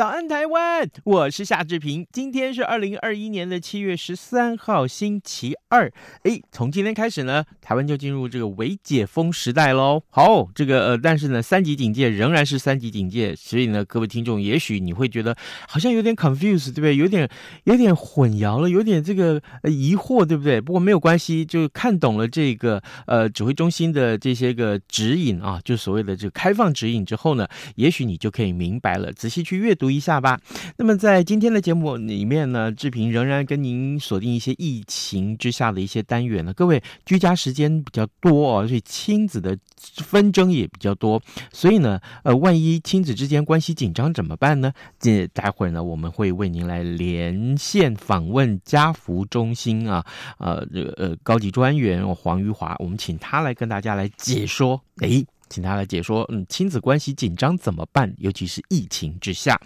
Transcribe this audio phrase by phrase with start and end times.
[0.00, 0.88] 早安，台湾！
[1.04, 2.06] 我是夏志平。
[2.10, 5.92] 今天是二零二一年的七月十三号，星期二。
[6.22, 10.02] 诶，从今天开始呢，台湾就进入这个微解封时代喽。
[10.08, 15.36] 好，这个呃，但是呢，三级警戒仍然是三级警戒，所以呢，各位听众，也许你会觉得
[15.68, 16.96] 好像有点 confused，对不对？
[16.96, 17.28] 有点
[17.64, 20.58] 有点混淆了，有点这个呃疑惑，对不对？
[20.58, 29.89] 不过没有关系，就看懂了这个呃指挥中心的这些个指引啊，就所谓的这个开放指引之后呢，也许你就可以明白了，仔细去阅读。
[29.90, 30.40] 一下吧。
[30.76, 36.52] 那么在今天的节目里面呢，志平仍然跟您锁定一些疫情之下的一些单元呢。
[36.54, 39.58] 各位居家时间比较多哦，所以亲子的
[39.96, 41.20] 纷争也比较多。
[41.52, 44.72] 所以呢，呃，万一亲子之间关系紧张怎么办呢？
[44.98, 50.04] 这待会儿呢，我们会为您来连线访问家福中心啊，
[50.38, 54.80] 呃，这个呃高级专员黄余华，我们请他来跟大家来解说。
[55.00, 55.26] 诶。
[55.50, 58.14] 请他来解说，嗯，亲子关系紧张怎么办？
[58.18, 59.60] 尤其是疫情之下。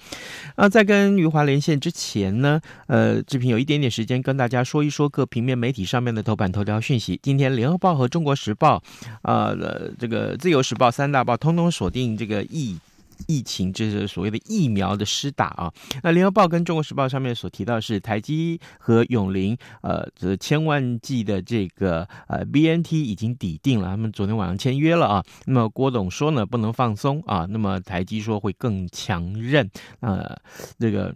[0.56, 7.20] 啊，在跟余华连线之前呢，呃，志平有一点点时间跟大家说一说各平面媒体上面的头版头条讯息。
[7.22, 8.82] 今天《联合报》和《中国时报》，
[9.22, 9.54] 啊，
[9.98, 12.76] 这个《自由时报》三大报通通锁定这个疫。
[13.26, 25.24] 疫情这是所谓的疫苗的施打啊，那联合报跟中国时报上面所提到是台积和永林呃这千万剂的这个呃 BNT 已经抵定了，他们昨天晚上签约了啊。
[25.46, 29.70] 那么郭董说呢，不能放松啊，那么台积说会更强韧，
[30.00, 30.36] 呃
[30.78, 31.14] 这个。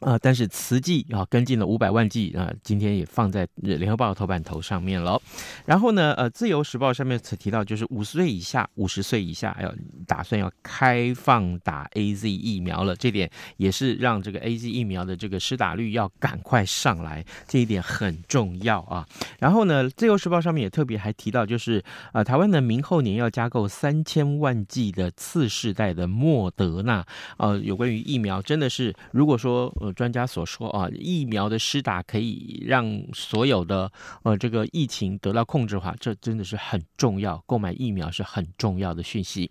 [0.00, 5.20] 啊、呃，但是慈济啊跟进了五百万剂啊，今天也放在联合报头版头上面了。
[5.64, 9.74] 然后呢，呃，自由时报上面曾提到，就是五十岁以下、五十岁以下要
[10.06, 19.06] 打算要开放打 AZ 疫苗了，这点也是让这个 AZ 疫苗的这个施打率要赶快上来，这一点很重要啊。
[19.38, 21.82] 然后呢，自由时报上面也特别还提到，就是
[22.12, 27.02] 呃，台湾的明后年要加购三千万剂的次世代的莫德纳。
[27.38, 29.92] 呃，有关于疫苗，真的是如果说呃。
[29.96, 33.90] 专家所说啊，疫苗的施打可以让所有的
[34.22, 37.42] 呃这个疫情得到控制化，这真的是很重要。
[37.46, 39.50] 购买疫苗是很重要的讯息。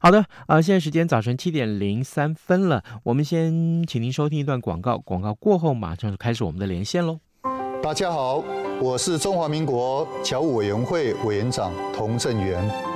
[0.00, 7.20] 好的啊，现在时间早晨七点零三分了，我们先请您收听一段广告，广告过后马上就开始我们的连线喽。
[7.82, 8.42] 大家好，
[8.80, 12.95] 我是中华民国侨务委员会委员长童振源。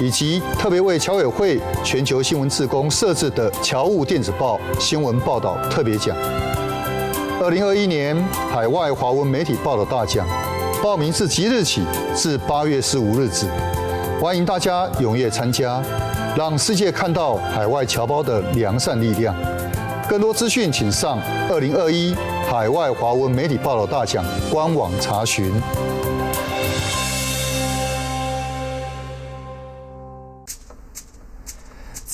[0.00, 6.16] 以及特别为侨委会全球新闻志工设置的侨务电子报新闻报道特别奖。
[7.40, 8.16] 二零二一年
[8.50, 10.26] 海外华文媒体报道大奖，
[10.82, 11.82] 报名自即日起
[12.14, 13.46] 至八月十五日止，
[14.20, 15.82] 欢迎大家踊跃参加，
[16.36, 19.34] 让世界看到海外侨胞的良善力量。
[20.08, 21.18] 更多资讯请上
[21.50, 22.14] 二零二一
[22.48, 25.52] 海外华文媒体报道大奖官网查询。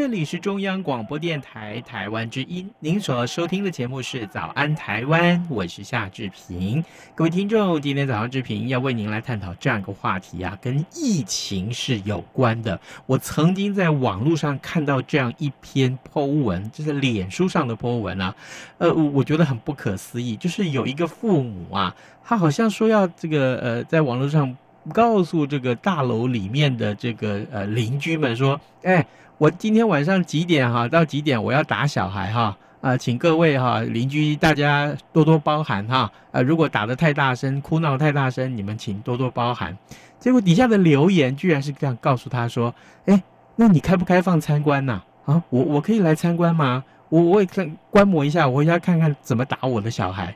[0.00, 6.82] 这里是中央广播电台台湾之音，您所收听的节目是《早安台湾》，我是夏志平。
[7.14, 12.80] 各位听众，今天早上志平要为您来探讨这样一个话题啊，跟疫情是有关的。
[13.04, 18.34] 我曾经在网络上看到这样一篇 po 文，就是脸书上的 po 文啊，
[18.78, 21.94] 呃，我觉得很不可思议，就是有一个父母啊，
[22.24, 24.56] 他好像说要这个呃，在网络上。
[24.92, 29.06] 告诉这个大楼里面的这个呃邻居们说，哎，
[29.38, 39.76] 我今天晚上几点哈到几点我要打小孩哈啊，请各位哈邻居大家多多包涵哈啊，如果打得太大声，哭闹太大声，你们请多多包涵。
[40.18, 42.74] 结果底下的留言居然是这样告诉他说，
[43.06, 43.22] 哎，
[43.56, 45.02] 那你开不开放参观呐？
[45.26, 46.82] 啊，我我可以来参观吗？
[47.10, 50.34] 我我也看观摩一下，我回家看看怎么打我的小孩。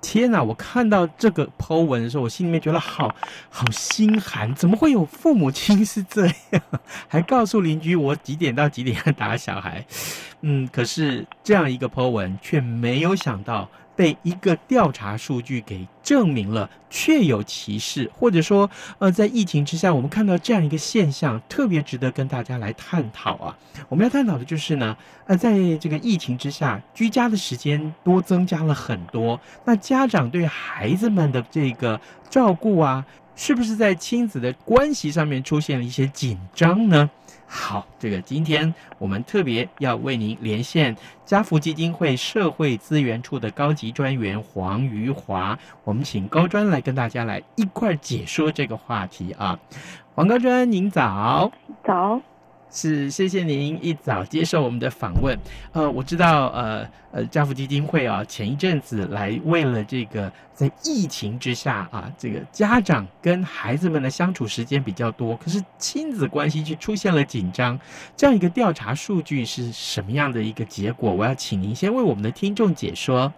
[0.00, 0.42] 天哪！
[0.42, 3.14] 我看到这个 po 文的时候，我心里面觉得好
[3.48, 4.54] 好心寒。
[4.54, 6.62] 怎么会有父母亲是这样，
[7.08, 9.84] 还告诉邻居我几点到几点要打小孩？
[10.42, 13.68] 嗯，可是这样一个 po 文却没有想到。
[13.94, 23.56] 被一个调查数据给证明了，确有其事，或者说，呃，在疫情之下，我们看到这样一个现象，特别值得跟大家来探讨啊。
[23.88, 24.96] 我们要探讨的就是呢，
[25.26, 33.04] 呃，在这个疫情之下，居家的时间多增加了很多，那家长对孩子们的这个照顾啊，
[33.36, 37.10] 是不是在亲子的关系上面出现了一些紧张呢？
[37.52, 49.58] 好，这个今天我们特别要为您连线家福基金会社会资源处的高级专员黄瑜华，我们请高专来跟大家来一块儿解说这个话题啊。
[50.14, 51.50] 黄高专，您早。
[51.82, 52.20] 早。
[52.70, 55.36] 是，谢谢您一早接受我们的访问。
[55.72, 67.76] 呃，我知道，呃呃，家福基金会啊，前一阵子来为了这个在疫情之下啊，这个家长跟孩子们的相处时间比较多，可是亲子关系却出现了紧张。
[68.16, 71.12] 这样一个调查数据是什么样的一个结果？
[71.12, 73.32] 我要请您先为我们的听众解说。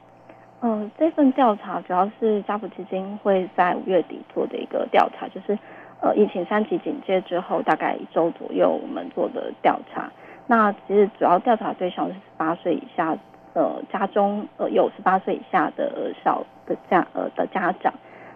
[0.60, 5.58] 嗯、这份调查主要是家福基金会在五月底做的一个调查，就是。
[6.02, 10.10] 呃，疫情三级警戒之后，大概一周左右，我们做的调查。
[10.48, 13.16] 那其实主要调查对象是十八岁以下，
[13.54, 17.94] 呃，家中呃有十八岁以下的小的家呃的家长。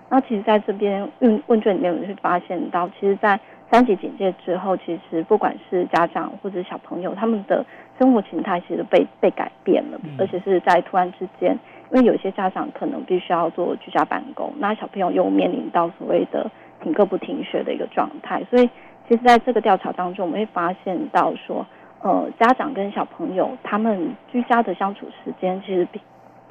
[0.08, 7.66] 那其实在这边问问卷里面，我们会发现到，其实，在三级警戒之后，其实不管是家长或者小朋友，他们的
[7.98, 11.58] 生活形态其实被被改变了，而且是在突然之间，
[11.90, 16.48] 因为有些家长可能必须要做居家办公，那小朋友又面临到所谓的。
[16.82, 18.68] 停课不停学的一个状态，所以
[19.08, 21.66] 其实在这个调查当中，我们会发现到说，
[22.02, 26.00] 呃，家长跟小朋友他们居家的相处时间，其实比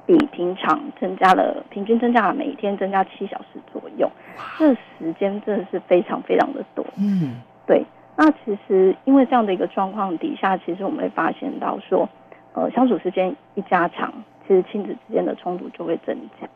[0.05, 4.09] 比平常增加了，平均增加了每一天增加七小时左右，
[4.57, 6.85] 这时间真的是非常非常的多。
[6.97, 7.83] 嗯，对。
[8.17, 12.07] 那其实因为这样的一个状况底下，其实我们会发现到说，
[12.53, 14.13] 呃，相处时间一加长，
[14.47, 16.47] 其实亲子之间的冲突就会增加，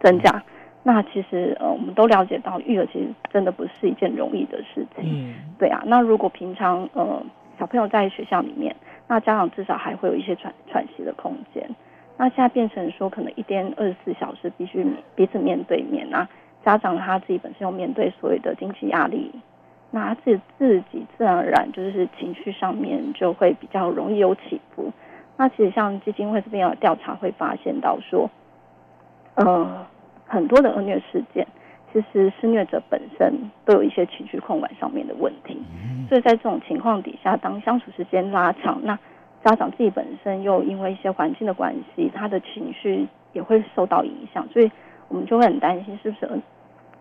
[0.00, 0.30] 增加。
[0.90, 5.04] 那其实呃，我们都了解到育儿其实真的不是一件容易的事情。
[5.04, 5.82] 嗯，对啊。
[5.84, 7.22] 那如果平常呃
[7.58, 8.74] 小朋友在学校里面，
[9.06, 11.62] 那家长至少还会有一些喘喘息的空间。
[12.16, 14.82] 那现在变成说，可能一天二十四小时必须
[15.14, 16.08] 彼此面对面。
[16.08, 16.26] 那
[16.64, 19.30] 家长他自己本身又面对所有的经济压力，
[19.90, 24.90] 那他自己自己自然而然就是情绪上面就会比较容易有起伏。
[25.36, 28.30] 那其实像基金会这边有调查会发现到说，
[29.34, 29.86] 呃。
[30.28, 31.46] 很多的恶虐事件，
[31.90, 33.32] 其实施虐者本身
[33.64, 35.56] 都有一些情绪控管上面的问题，
[36.06, 38.96] 所以在这种情况底下，当相处时间拉长，那
[39.42, 44.70] 家长自己本身又因为一些环境的关系，他的情绪也会受到影响，所以
[45.08, 46.30] 我们就会很担心，是不是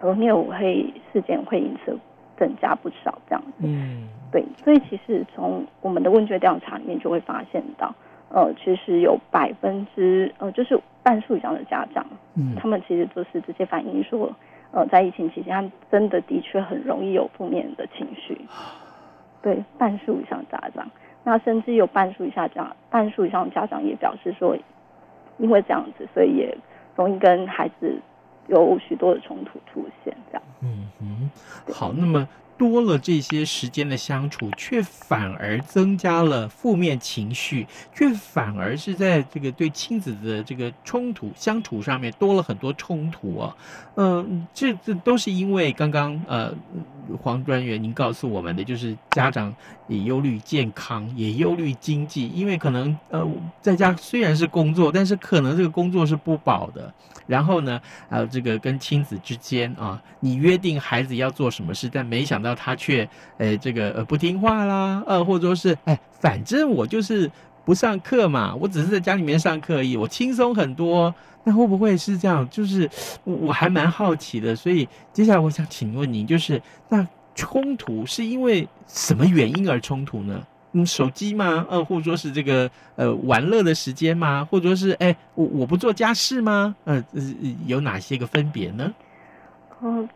[0.01, 1.97] 恶虐舞会事件会因此
[2.37, 3.67] 增加不少这样子。
[3.67, 7.93] 嗯，对，所以其实从我们的问卷调查里面就会发现到。
[8.29, 12.05] 呃，其实有百分之呃，就是半数以上的家长，
[12.35, 14.29] 嗯，他们其实都是直接反映说，
[14.71, 18.37] 呃，在疫情期间，他们真的的确很容易有负面的情绪。
[19.41, 20.89] 对，半数以上家长，
[21.23, 24.57] 那甚至有半数以下家，半数以上的家长也表示说，
[25.37, 26.57] 因为这样子，所以也
[26.95, 27.95] 容易跟孩子
[28.47, 30.43] 有许多的冲突出现，这样。
[30.61, 31.31] 嗯嗯，
[31.73, 32.27] 好，那么。
[32.57, 43.55] 多了这些时间的相处，却反而增加了负面情绪，却反而是在这个对亲子的这个冲突相处上面多了很多冲突啊。
[43.95, 46.53] 嗯、呃，这这都是因为刚刚呃
[47.21, 49.53] 黄专员您告诉我们的，就是家长
[49.87, 53.25] 也忧虑健康，也忧虑经济，因为可能呃
[53.61, 56.93] 在家虽然是工作，但是可能这个工作是不保的。
[57.25, 67.29] 然后呢，呃，这个跟亲子之间啊，你约定孩子要做什么事，但没想到他却，呃，这个呃不听话啦，呃，或者说是，哎，反正我就是
[67.67, 71.13] 不上课嘛，我只是在家里面上课而已，我轻松很多。
[71.43, 72.47] 那会不会是这样？
[72.49, 72.89] 就是
[73.25, 77.05] 我我还蛮好奇的，所以接下来我想请问您，就是那
[77.35, 80.41] 冲突是因为什么原因而冲突呢？
[80.71, 81.67] 嗯，手机吗？
[81.69, 84.47] 呃，或者说是这个呃玩乐的时间吗？
[84.49, 86.73] 或者说是哎，我我不做家事吗？
[86.85, 87.03] 呃，
[87.65, 88.93] 有哪些个分别呢？
[89.81, 90.07] 嗯，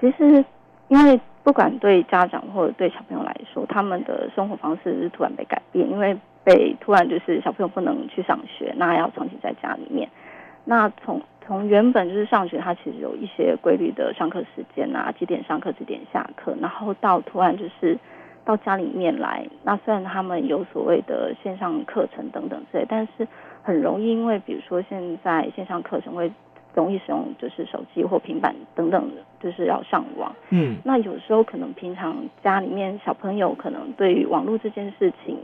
[0.00, 0.42] 其实
[0.88, 10.08] 因为不管对家长或者对小朋友来说，他们的生活方式是突然被改变，因为被突然就是小朋友不能去上学，那要长期在家里面。
[10.66, 17.98] 那从从原本就是上学，他其实有一些规律的上课时间啊，几点上课几点下课，然后到突然就是
[18.44, 19.46] 到家里面来。
[19.62, 23.28] 那虽然他们有所谓的线上课程等等之类，但是
[23.62, 26.32] 很容易因为比如说现在线上课程会
[26.74, 30.34] 容易使用就是手机或平板等等，就是要上网。
[30.48, 35.38] 嗯，那有时候可能平常家里面小朋友可能对于网络这件事情。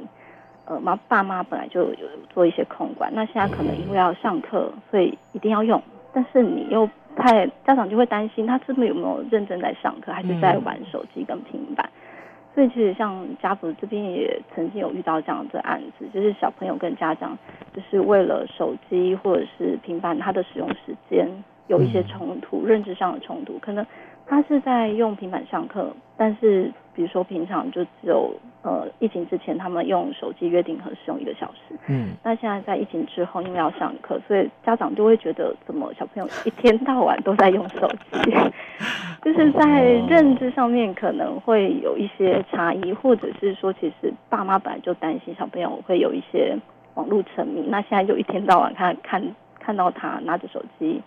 [0.71, 5.83] 呃，妈爸妈本来就有做一些控管，那现在可能因为要上课，所以一定要用。
[6.13, 11.91] 但是你又太家长就会担心他是不是有没有认真在上课，还是在玩手机跟平板。
[11.93, 17.37] 嗯、所以其实像家福这边也曾经有遇到这样的案子，就是小朋友跟家长
[17.75, 21.29] 就是为了手机或者是平板，它的使用时间
[21.67, 23.85] 有一些冲突，认知上的冲突，可能
[24.31, 28.33] 他是在用平板上课，但是比如说平常就只有。
[28.63, 38.31] 呃，疫情之前他们用手机约定和使用一个小时，嗯，那现在在疫情之后，因为要上课，所以家长就会觉得，怎么小朋友一天到晚都在用手机，
[39.25, 46.55] 就是在认知上面可能会有一些差异，或者是说，其实爸妈本来就担心小朋友会有一些
[46.97, 49.23] 网络沉迷，那现在就一天到晚看看
[49.59, 51.01] 看到他拿着手机，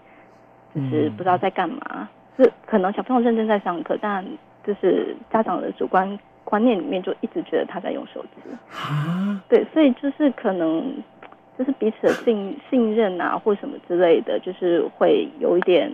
[0.73, 4.25] 就是不知道在干嘛，是可能小朋友认真在上课，但
[4.65, 6.19] 就是家长的主观。
[6.45, 10.93] 观念里面就一直觉得他在用手机啊，对，所以就是可能
[11.57, 15.89] 就是彼此的信信任啊，或什么之类的，就是会有一点，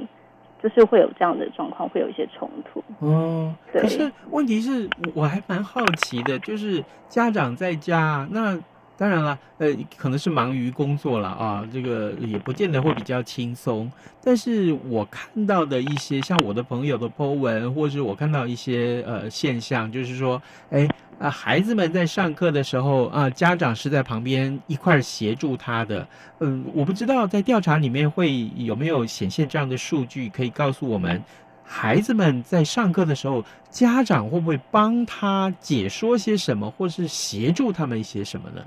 [0.62, 2.84] 就是会有这样的状况，会有一些冲突。
[3.06, 3.84] 哦，对。
[3.84, 8.60] 可是问题是，我还蛮好奇的，就是家长在家那。
[9.00, 13.90] 当然了，呃，可能是忙于工作了啊，这个也不见得会比较轻松。
[14.22, 20.86] 但是我看到的一些像我的朋友的 po 文，或是我看到一些呃现象，就是说，哎
[21.18, 26.06] 啊，孩子们在上课的时候啊，家长是在旁边一块协助他的。
[26.42, 31.24] 嗯，我不知道在调查里面会有没有显现这样的数据，可以告诉我们，
[31.64, 38.62] 孩子们在上课的时候，家长会不会帮他解说些什么，或是协助他们一些什么呢？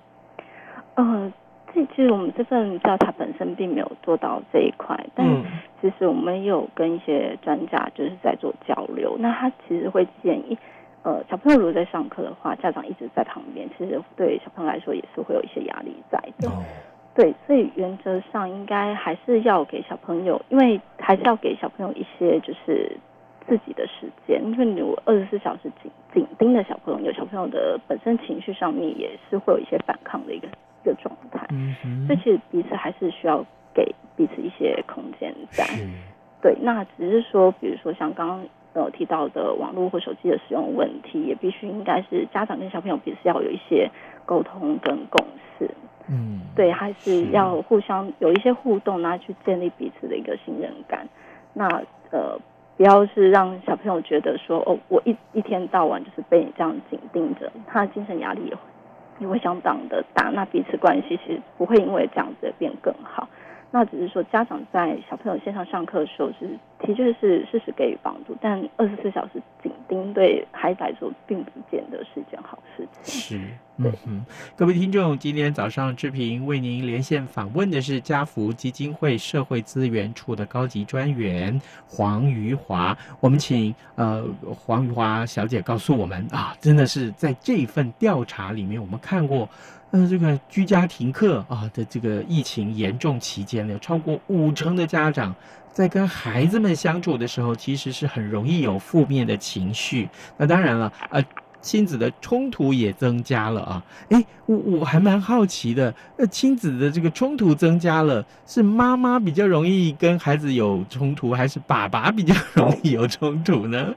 [0.95, 1.33] 呃，
[1.75, 5.27] 这其实我们这份调查本身并没有做到这一块，但
[5.81, 9.17] 其实我们有跟一些专家就是在做交流。
[9.19, 10.59] 那他其实会建议，
[11.03, 16.49] 呃，小朋友如果在上课的话，家长一直在旁边，其实对小朋友来说也是会有一些压力在的。
[16.49, 16.63] 哦。
[17.15, 22.91] 对，所以原则上应该还是要给小朋友，因为还是要给小朋友一些就是
[23.47, 30.49] 自己的时间，因为你有二十四小时紧紧盯着小朋友，小朋友的本身情绪上面也是会有一些反抗的一个。
[30.83, 35.65] 一个状态，嗯哼，所以其实彼此还是需要给彼此一些空间在。
[36.41, 43.89] 对，那只是说，比如说像刚刚呃提到的网络或手机的使用问题，也必须应该是家长跟小朋友彼此要有一些
[44.27, 45.25] 沟通跟共
[45.57, 45.71] 识。
[46.09, 51.07] 嗯，对，还是要互相有一些互动，那去建立彼此的一个信任感。
[51.55, 51.69] 那
[52.11, 52.37] 呃，
[52.77, 58.61] 不要是让小朋友觉得说，哦，我一一天到晚就是被你这样紧盯着，他的精神压力也会。
[59.19, 63.29] 也会相当的大，那彼此关系其实不会因为这样子变更好。
[63.71, 73.39] 那只是说，家长在小朋友线上上课的时候，是的确是适时给予帮助，但二十四小时紧盯对孩子来说，并不见得是一件好事情。
[73.39, 73.39] 是，
[73.77, 74.27] 嗯嗯。
[74.57, 82.97] 各位听众，今天早上志平为您连线访问的是家福基金会社会资源处的高级专员黄瑜华。
[83.21, 89.49] 我们请呃黄瑜华小姐告诉我们啊，真的是在这份调查里面，我们看过。
[89.95, 95.35] 那这个居家停课啊的这个疫情严重期间呢，有超过五成的家长
[95.73, 100.09] 在跟孩子们相处的时候，其实是很容易有负面的情绪。
[100.37, 101.25] 那当然了，呃，
[101.63, 103.83] 亲子的冲突也增加了啊。
[104.11, 113.95] 诶，我我还蛮好奇的，呃亲子的这个冲突增加了，是妈妈比较容易跟孩子有冲突，还是爸爸比较 容易有冲突呢？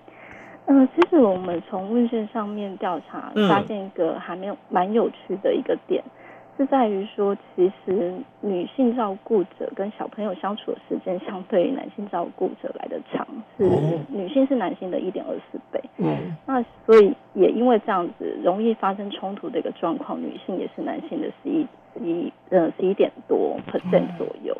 [0.67, 6.11] 呃，其实我们从问卷上面调查，发现一个还没有蛮有趣的一个点，嗯、
[6.57, 13.69] 是在于说，其实女性照顾者跟小朋友相处的时间，相对于男性照顾者来的长，是
[14.07, 15.81] 女性是男性的一点二四倍。
[15.97, 24.55] 嗯，那所以也因为这样子容易发生冲突的一个状况，女性也是男性的十一十一呃十一点多 percent 左右。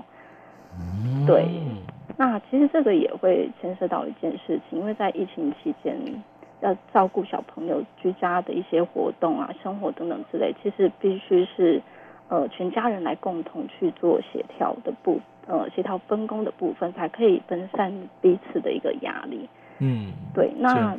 [0.78, 1.46] 嗯，对。
[2.18, 5.98] 那其实这个也会牵涉到一件事情，因为在疫情期间
[6.66, 11.82] 要照顾小朋友居家的一些活动啊、生活等等之类，其实必须是
[12.28, 19.48] 呃全家人来共同去做协调的部呃协调分工的部分，才可以分散彼此的一个压力。
[19.78, 20.96] 嗯，对，那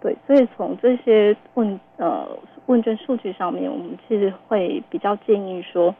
[0.00, 2.26] 对，所以从这些问呃
[2.66, 5.94] 问卷数据上面，我们其实会比较建议说，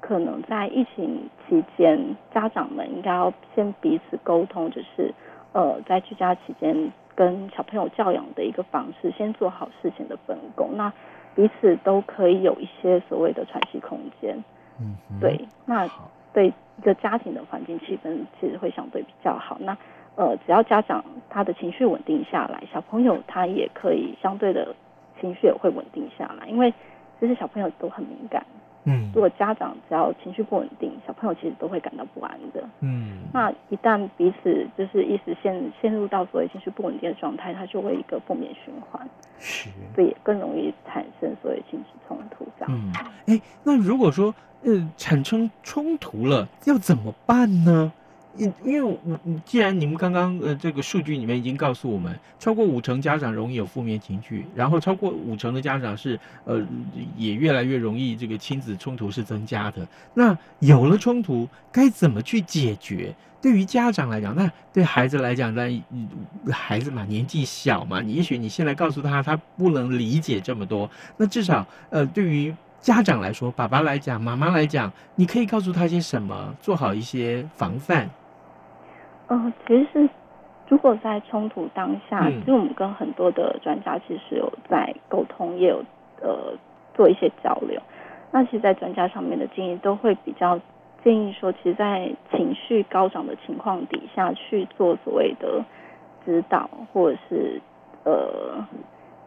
[0.00, 5.12] 可能在疫情期间，家长们应该要先彼此沟通，就是
[5.52, 10.92] 呃在居家期间跟小朋友教养的一个方式，先做好事情的分工，那
[11.34, 14.36] 彼此都可以有一些所谓的喘息空间。
[14.80, 15.88] 嗯，对，那
[16.32, 19.56] 对一个家庭的环境气氛其实会相对比较好。
[19.60, 19.76] 那
[20.16, 24.74] 呃，只要家长他的情绪稳定下来，小朋友他也可以相对的
[25.20, 26.72] 情绪也会稳定下来，因为
[27.20, 28.44] 其实小朋友都很敏感。
[28.84, 32.62] 嗯，如果家长只要情绪不稳定，小朋友其实都会感到不安的。
[32.80, 42.72] 嗯，那一旦彼此就是一时陷陷入到所谓情绪不稳定的状态，它就会一个负面循环，是，所以更容易产生所谓情绪冲突这样。
[42.72, 42.92] 嗯，
[43.26, 47.92] 哎，那如果说呃产生冲突了，要怎么办呢？
[48.36, 48.98] 因因为我
[49.44, 56.60] 既然你们刚刚呃这个数据里面已经告诉我们，超过五成家长容易有负面情绪，然后超过五成的家长是呃
[57.16, 59.86] 也越来越容易这个亲子冲突是增加的。
[60.14, 63.14] 那有了冲突，该怎么去解决？
[63.40, 65.70] 对于家长来讲，那对孩子来讲，那
[66.50, 70.90] 孩子嘛年纪小嘛，你也许你现在告诉他，他不能理解这么多。
[71.18, 78.10] 那至少呃对于家长来说，爸爸来讲，妈妈来讲，你可以告诉他些什么，做好一些防范。
[79.26, 80.08] 呃，其实是
[80.68, 85.82] 如果在冲突当下，嗯、其实我们跟很多的专家其实有在沟通，也有
[86.20, 86.52] 呃
[86.94, 87.80] 做一些交流。
[88.30, 90.60] 那其实，在专家上面的建议都会比较
[91.02, 95.64] 建议说，其实，在情绪高涨的情况底下去做所谓的
[96.24, 97.60] 指导或者是
[98.04, 98.66] 呃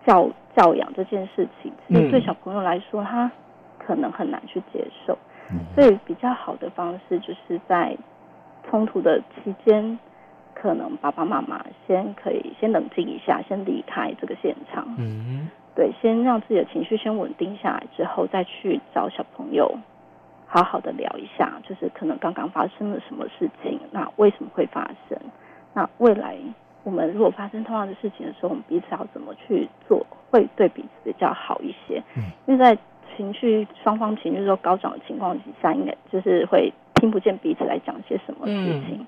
[0.05, 3.31] 教教养这件事情，其实对小朋友来说，他
[3.79, 5.17] 可能很难去接受。
[5.51, 7.97] 嗯、所以，比较好的方式就是在。
[8.69, 9.97] 冲突的期间，
[10.53, 14.86] 可能爸爸妈妈先可以先冷静一下，先离开这个现场。
[14.97, 19.73] 嗯，对，先让自己的情绪先稳定下来之后，再去找小朋友，
[20.45, 25.17] 好好的聊一下，就是可能刚刚发生了什么事情，那为什么会发生？
[25.73, 26.36] 那未来
[26.84, 32.03] 我们如果发生同样的事情的时候，我们彼此要怎么去做，会对彼此比较好一些。
[32.17, 32.77] 嗯，因为在
[33.15, 36.73] 情绪双方情绪都高涨的情况底下，应该就是会。
[36.99, 38.53] 听不见彼此来讲些什么事
[38.88, 39.07] 情，嗯、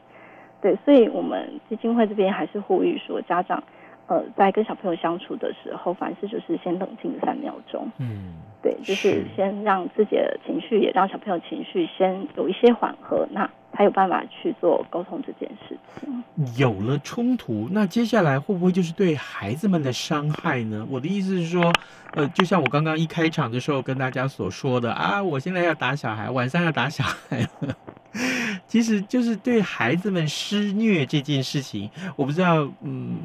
[0.62, 3.64] 对，所以我们基金会这边还是呼吁说，家长
[4.10, 16.24] 呃在跟小朋友相处的时候，凡事就是先冷静三秒钟，嗯，对，就是先让自己的情绪，也让小朋友情绪先有一些缓和，那才有办法去做沟通这件事情。
[16.58, 20.86] 有了冲突，那接下来会不会就是对孩子们的伤害呢？
[20.90, 21.72] 我的意思是说，
[22.14, 27.76] 呃，就像我刚刚一开场的时候跟大家所说的啊，我现在要打小孩，晚上要打小孩了。
[28.66, 33.20] 其实就是对孩子们施虐这件事情，我不知道，嗯，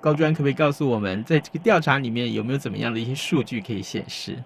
[0.00, 4.36] 高专可不可以告诉我们，在这个调查里面有没有怎么样的一些数据可以显示？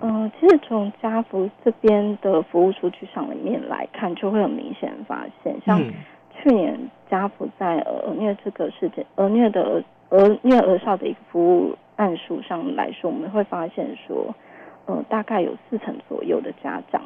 [0.00, 5.82] 嗯，其实从家福这边的服务数据上里面来看，就会很明显发现，像
[6.40, 6.78] 去年
[7.10, 14.34] 家福在儿虐这个事件，儿虐的儿虐儿少的一个服务案数上来说，我们会发现说，
[14.86, 17.02] 呃，大概有四成左右的家长。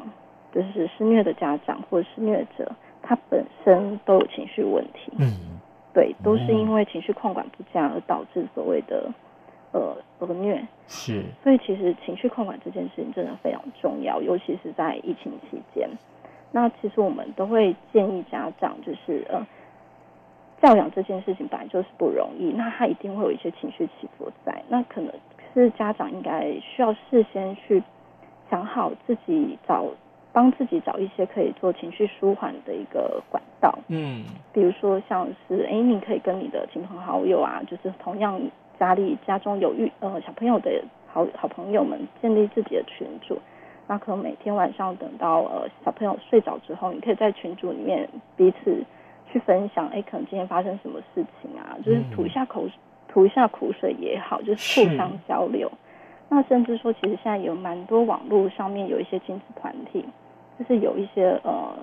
[0.55, 2.71] 就是施虐的家长或者施虐者，
[3.03, 5.11] 他本身都有情绪问题。
[5.19, 5.56] 嗯，
[5.97, 9.11] 对，都是因为情绪控管不佳而导致所谓的
[9.71, 10.63] 呃儿虐。
[10.87, 15.89] 是，所以其实情绪控管这件事情真的非常重要，尤其是在疫情期间。
[16.51, 19.43] 那其实我们都会建议家长，就是呃
[20.61, 25.11] 教养这件事情本来就是不容易，那他一定会有一些情绪起伏在，那可能
[25.55, 27.81] 是家长应该需要事先去
[28.51, 29.87] 想好自己找。
[30.37, 34.23] 帮自己找一些可以做情绪舒缓的一个管道，嗯，
[34.53, 38.39] 比如说像是，哎，你可以跟你的亲朋好友啊，就是同样
[38.77, 40.69] 家里家中有育呃小朋友的
[41.11, 43.39] 好好朋友们建立自己的群组，
[43.87, 48.83] 那可能每天晚上等到呃小朋友睡着之后，你可以在群组里面彼此
[49.31, 52.69] 去分享，哎，可能今天发生什么事情啊，就是吐一下口
[53.07, 55.67] 吐一下苦水也好，就是互相交流。
[56.29, 60.05] 那甚至说，其实现在有蛮多网络上面有一些亲子团体。
[60.59, 61.77] 就是有一些呃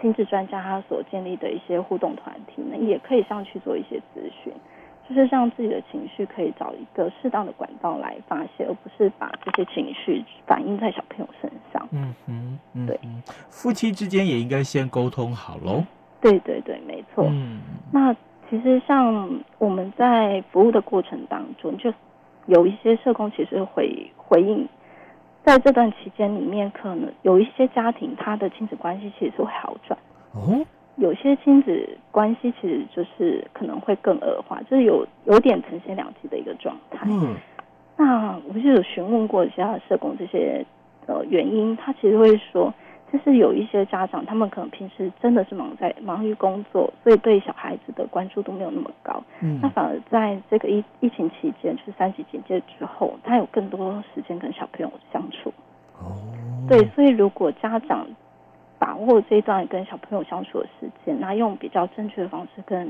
[0.00, 4.52] 亲子专家他所建立的一些互动团体呢，也可以上去做一些咨询，
[5.08, 11.88] 就是让自己的情绪可以找一个适当的管道来发泄，而不是把这些情绪反映在小朋友身上。
[11.92, 12.98] 嗯哼，嗯，对，
[13.48, 15.84] 夫妻之间也应该先沟通好喽。
[16.20, 17.26] 对对对，没错。
[17.28, 17.60] 嗯，
[17.92, 18.12] 那
[18.50, 21.94] 其实像我们在服务的过程当中，就
[22.46, 24.68] 有一些社工其实会回应。
[25.44, 29.98] 在这段期间里面，可能有一些家庭，他的亲子关系其实是会好转。
[30.34, 30.64] 哦，
[30.96, 37.06] 有些亲子关系其实就是可能会更恶化，就是有有点呈现两极的一个状态。
[37.10, 37.34] 嗯，
[37.96, 40.64] 那我就有询问过其他的社工这些
[41.06, 42.72] 呃原因，他其实会说。
[43.12, 49.22] 就是有一些家长，他们可能平时真的是忙在忙于工作，所以对小孩子的关注度没有那么高。
[49.42, 55.52] 嗯，那反而在这个疫疫情期间，就是三级警戒之后，他有更多时间跟小朋友相处。
[55.98, 56.16] 哦，
[56.66, 58.06] 对，所以如果家长
[58.78, 62.88] 把握这一段跟小朋友相处的时间，那用比较正确的方式跟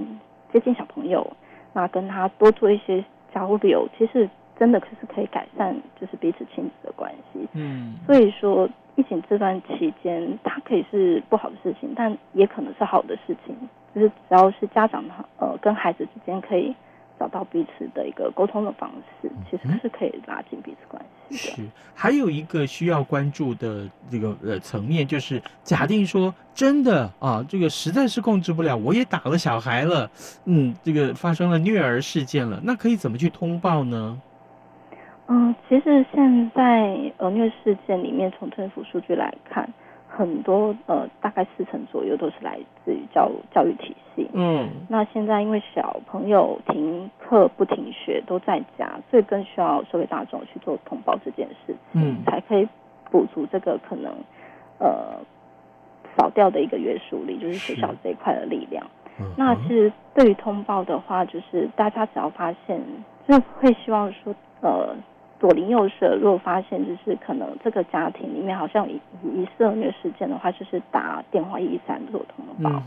[0.53, 1.29] 接近小朋友，
[1.73, 3.05] 那跟他多做一些
[3.35, 7.49] 交流，其实真的可是可以改善就是彼此亲子的关系。
[7.55, 8.69] 嗯，所以说。
[8.97, 13.57] 疫情这段期间，它可以是不好的事情，但也可能是好的事情。
[13.95, 15.05] 就是只要是家长
[15.39, 16.75] 呃跟孩子之间可以
[17.21, 21.57] 找到彼此的一个沟通的方式，其实是可以拉近彼此关系的。
[21.57, 21.63] 是，
[21.95, 30.11] 还有一个需要关注的这个呃层面，就是假定说真的啊，这个实在是控制不了，我也打了小孩了，
[30.47, 34.19] 嗯，这个发生了虐儿事件了，那可以怎么去通报呢？
[35.35, 39.67] 嗯，其实现在呃虐事件里面，从政府数据来看，
[40.07, 44.29] 很多呃大概四成左右都是来自于教教育体系。
[44.35, 52.69] 嗯，那现在因为小朋友停课不停学都在家，所以更需要社会大众去做通报这件事情，嗯，才可以
[53.11, 54.13] 补足这个可能
[54.81, 55.19] 呃
[56.19, 58.87] 少掉的一个约束力，就是学校这一块的力量。
[59.19, 62.79] 嗯，那其实对于通报的话，就是大家只要发现，
[63.27, 64.95] 就会希望说呃。
[65.43, 72.81] 左邻右舍，如果发现就是可能这个家庭里面好像有疑似虐事件的话，就是打电话一一三做通报。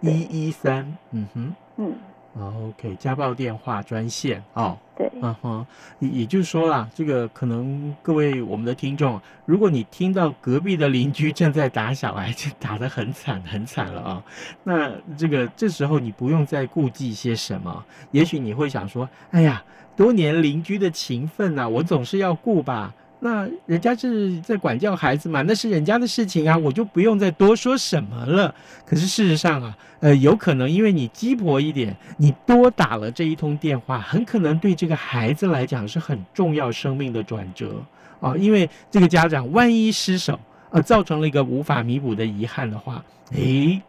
[0.00, 1.92] 一一三，嗯哼，嗯。
[2.40, 4.78] OK，家暴电话专线哦，
[5.10, 5.66] 对，嗯哼，
[5.98, 14.22] 也也就是说啦，这个可能各位我们的听众，如果你听到隔壁的邻居正在打小孩，就打得很惨很惨了啊，
[14.62, 19.64] 那这个这时候你不用再顾忌些什么，也许你会想说，哎呀，
[19.96, 22.94] 多年邻居的情分呐，我总是要顾吧。
[23.24, 28.52] 那人家是在管教孩子嘛，那是人家的事情啊，我就不用再多说什么了。
[28.84, 37.80] 可是事实上啊，呃，有可能因为你鸡婆一点，你多打了这一通电话，很可能对这个孩子来讲是很重要生命的转折
[38.18, 38.36] 啊。
[38.36, 40.36] 因为这个家长万一失手，
[40.70, 43.04] 呃，造成了一个无法弥补的遗憾的话，
[43.34, 43.80] 诶。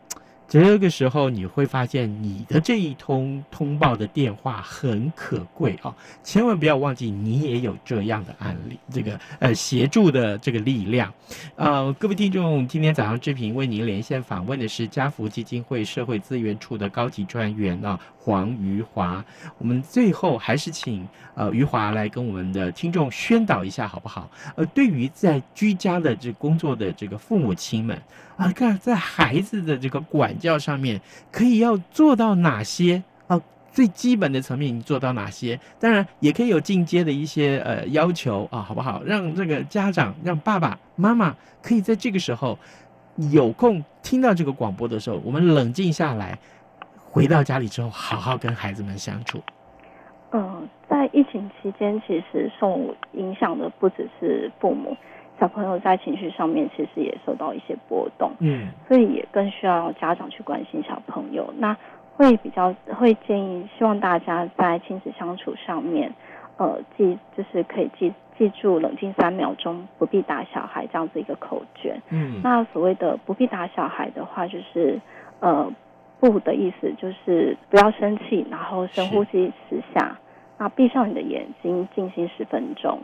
[0.48, 5.96] 这个时候你会发现，你的这一通通报的电话很可贵啊！
[6.24, 11.12] 千万不要忘记，你也有这样的案例，这个呃协助的这个力量。
[11.56, 18.00] 呃，各位听众，今天早上志平为您连线访问的是家福基金会社会资源处的高级专员啊。
[18.26, 19.26] 黄瑜华，
[19.58, 24.32] 我们最后还是请呃余华来跟我们的听众宣导一下好不好？
[24.56, 28.02] 呃，对于在居家的这工作的这个父母亲们
[28.38, 31.00] 啊，看在孩子的这个管教上面，
[31.32, 33.42] 可以要做到哪些啊？
[33.72, 35.60] 最基本的层面你做到哪些？
[35.80, 39.02] 当然也可以有进阶的一些呃要求啊，好不好？
[39.04, 42.60] 让这个家长，让爸爸妈妈可以在这个时候
[43.32, 46.38] 有空听到这个广播的时候，我们冷静下来。
[47.14, 49.40] 回到家里之后，好好跟孩子们相处。
[50.32, 54.98] 嗯，在疫情期间，其实受影响的不只是父母，
[55.44, 58.32] 小朋友在情绪上面其实也受到一些波动。
[58.40, 61.54] 嗯，所以也更需要家长去关心小朋友。
[61.58, 61.76] 那
[62.16, 66.14] 会比较会建议，希望大家在亲子相处上面，
[66.56, 72.00] 呃，记就是可以记记住冷静三秒钟，不必打小孩这样子一个口诀。
[72.10, 75.02] 嗯，那所谓的不必打小孩的话，就是
[75.42, 75.70] 呃。
[76.20, 80.18] 不的意思就是不要生气，然后深呼吸十下，
[80.58, 82.98] 那闭上你的眼睛，静心十分钟。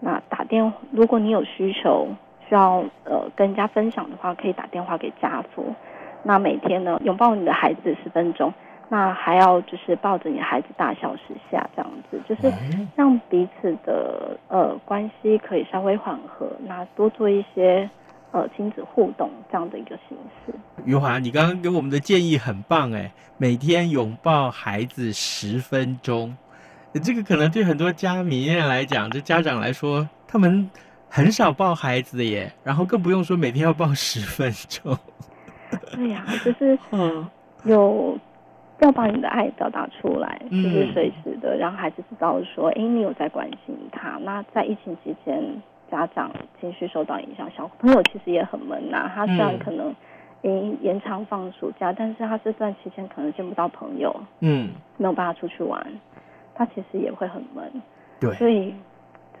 [0.00, 2.08] 那打电，如果你有需求
[2.48, 5.74] 需要呃跟人家分享的话，可以打电话给家父。
[6.22, 8.52] 那每天呢，拥抱你的孩子十分钟，
[8.88, 12.52] 那还要就是抱着你的孩子大笑十下，这样子就是
[12.96, 16.50] 让彼此的呃关系可以稍微缓和。
[16.66, 17.88] 那多做一些。
[18.30, 20.52] 呃，亲子互动这样的一个形式。
[20.84, 26.36] 余华，你刚刚给我们的建议很棒哎，每天拥抱孩子十分钟，
[27.02, 30.68] 这个可能对很多家迷来讲，这家长来说，他们
[31.08, 34.96] 很少抱孩子的耶，然后更不用说每天要抱十分钟。
[35.94, 37.28] 对呀、啊，就是嗯，
[37.64, 38.18] 有
[38.80, 44.18] 要把你的爱表达出来，就是随时的让孩子知道说，哎，你有在关心他。
[44.22, 45.42] 那在疫情期间。
[45.90, 49.12] 家长情绪受到影响，小朋友其实也很闷呐、啊。
[49.14, 49.86] 他虽然可能
[50.42, 55.82] 诶延长放暑假，但是他这段期间可能见不到朋友，嗯，没有办法出去玩，
[56.58, 57.72] 他其实也会很闷。
[58.18, 58.74] 对，所以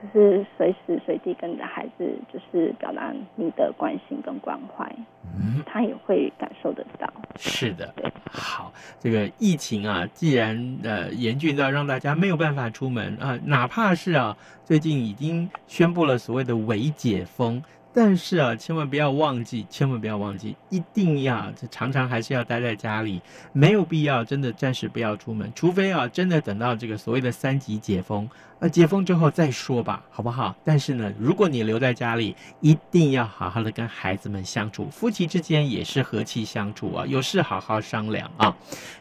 [0.00, 4.88] 就是随时随地跟着孩子，就是表达你的关心跟关怀，
[5.24, 7.12] 嗯，他也会感受得到。
[7.36, 17.60] 是的，对，好，这个疫情啊，既然呃严峻到让大家没有办法出门啊，呃，哪怕是啊，最近已经宣布了所谓的微解封。
[18.00, 23.20] 但是啊，千万不要忘记，千万不要忘记，一定要常常还是要待在家里，
[23.52, 28.30] 没有必要，真的暂时不要出门，除非啊，真的等到这个所谓的三级解封。
[28.60, 30.52] 呃，解封之后再说吧，好不好？
[30.64, 38.56] 但是呢，如果你留在家里，一定要好好的跟孩子们相处，夫妻之间也是和气相处啊，有事好好商量啊。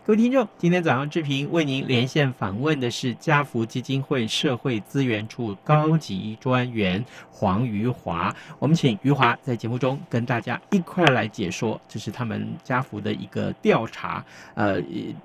[0.06, 14.80] 各位听众，今天早上志平为您连线访问的是家福基金会社会资源处高级专员黄瑜华，我们请余华在节目中跟大家一块来解说，这是他们家福的一个调查，呃，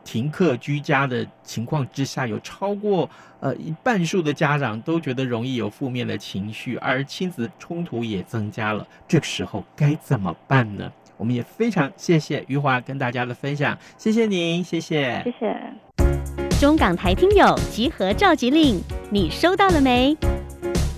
[0.05, 3.11] 停课居家的情况之下，有超过。
[3.43, 8.87] 呃，一半数的家长都觉得容易有负面的情绪，而亲子冲突也增加了。
[9.09, 10.91] 这个时候该怎么办呢？
[11.17, 16.59] 我们也非常谢谢余华跟大家的分享，谢谢您，谢谢，谢谢。
[16.61, 18.81] 中港台听友集合召集令，
[19.11, 20.17] 你收到了没？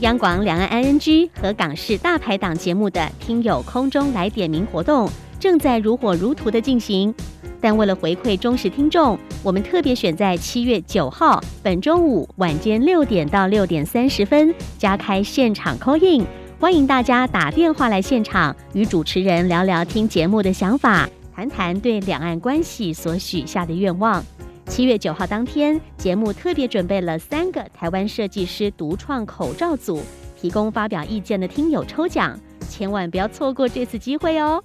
[0.01, 5.09] 央广两岸 ING 和港式大排档节目的听友空中来点名活动
[5.39, 7.15] 正在如火如荼的进行。
[7.65, 16.27] 但为了回馈忠实听众，我们特别选在七月九号本周五晚间六点到六点三十分加开现场 call in，
[16.61, 24.23] 欢迎大家打电话来现场与主持人聊聊听节目的想法，谈谈对两岸关系所许下的愿望。
[24.67, 30.03] 七月九号当天，节目特别准备了三个台湾设计师独创口罩组，
[30.39, 34.63] 提供发表意见的听友抽奖，千万不要错过这次机会哦！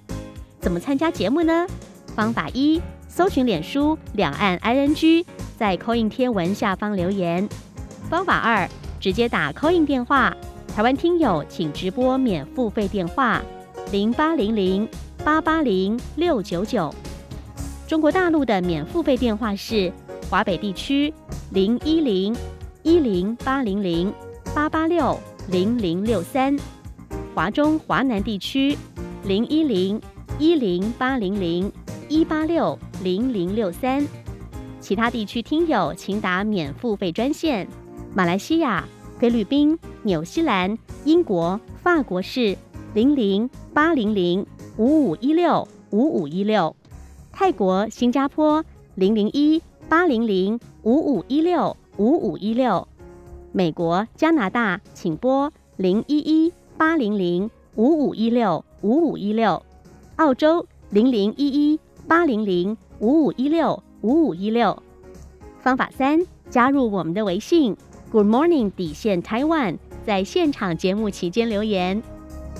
[0.60, 1.66] 怎么参加节目呢？
[2.14, 5.24] 方法一：搜寻脸书两岸 ING，
[5.56, 7.48] 在 Coin 天文下方留言。
[8.08, 8.68] 方法二：
[8.98, 10.34] 直接打 Coin 电话，
[10.74, 13.40] 台湾听友请直播免付费电话
[13.92, 14.88] 零八零零
[15.24, 16.94] 八八零六九九。
[17.86, 19.92] 中国大陆的免付费电话是
[20.28, 21.12] 华北地区
[21.50, 22.36] 零一零
[22.82, 24.12] 一零八零零
[24.54, 25.18] 八八六
[25.48, 26.56] 零零六三，
[27.34, 28.76] 华中华南地区
[29.24, 30.00] 零一零
[30.38, 31.70] 一零八零零。
[32.10, 34.04] 一八六零零六三，
[34.80, 37.68] 其他地区听友请打免付费专线。
[38.12, 38.84] 马来西亚、
[39.20, 42.58] 菲律宾、纽西兰、英国、法国是
[42.94, 44.44] 零零八零零
[44.76, 46.74] 五五一六五五一六。
[47.30, 48.64] 泰国、新加坡
[48.96, 52.88] 零零一八零零五五一六五五一六。
[53.52, 59.62] 美国、加拿大请拨零一一八零零五五一六五五一六。
[60.16, 61.78] 澳洲零零一一。
[62.06, 64.82] 八零零五五一六五五一六，
[65.60, 67.76] 方法三：加入我们的微信
[68.10, 72.02] Good Morning 底线 Taiwan，在现场节目期间留言。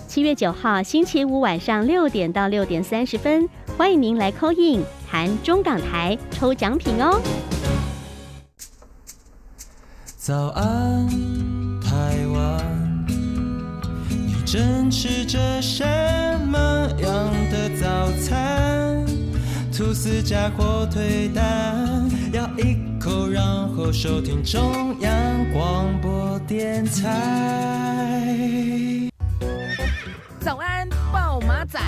[0.07, 7.21] 七月九号星期五晚上六点到六点三十分，欢迎您来 call in 谈中港台抽奖品哦。
[10.17, 11.09] 早安，
[11.81, 13.07] 台湾，
[14.09, 15.85] 你正吃着什
[19.81, 27.89] 吐司加火腿蛋，咬一口，然后收听中央广播电台。
[30.39, 31.81] 早安，报马仔。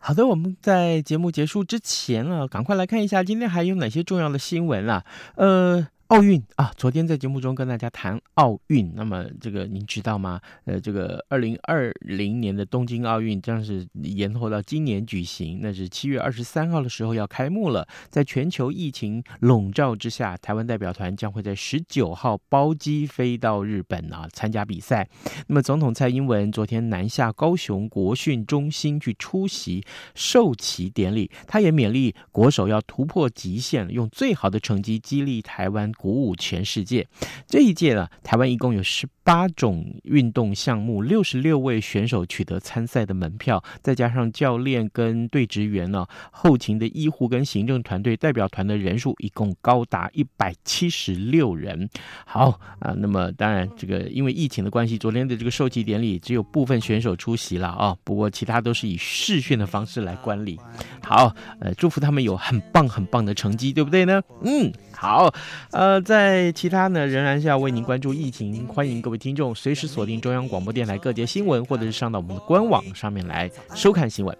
[0.00, 5.04] 好的，我们在节目结束之前啊，赶快来看一下今天还有哪些重要的新闻啊，
[5.36, 5.86] 呃。
[6.08, 10.40] 奥运啊，昨天在节目中跟大家谈奥运，那么这个您知道吗？
[10.64, 17.86] 呃，这个二零二零年的东京奥运将是延后到今年举行，那是七月二十三号的时候要开幕了。
[18.08, 25.06] 在全球疫情笼罩之下，台湾代表团将会在十九号包机飞到日本啊参加比赛。
[25.48, 35.92] 那么总统蔡英文昨天南下高雄国训中心去出席授旗典礼，他也勉励国手要突破极限，用最好的成绩激励台湾。
[35.98, 37.08] 鼓舞全世界！
[37.48, 51.86] 这一届呢，台湾一共有十八种运动项目，六十六位选手取得参赛的门票，再加上教练跟队职员呢，后勤的医护跟行政团队代表团的人数一共高达一百七十六人。
[52.24, 60.58] 好啊，那么当然这个因为疫情的关系，昨天的这个授旗典礼只有部分选手出席了啊，不过其他都是以视讯的方式来观礼。
[61.02, 64.22] 好，呃，祝福他们有很棒很棒的成绩，对不对呢？
[64.42, 64.72] 嗯。
[65.00, 65.32] 好，
[65.70, 74.36] 呃，在其他呢，仍然是要为您关注疫情，欢迎各位听众随时锁定中央广播电台各节新闻，或者是上到我们的官网上面来收看新闻。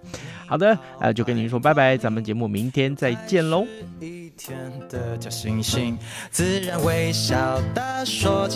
[0.47, 3.67] 好的，呃，就跟您说拜拜，咱们节目明天再见喽。
[4.01, 4.57] 一天
[4.89, 5.99] 的小星星，
[6.31, 8.49] 自然微笑的说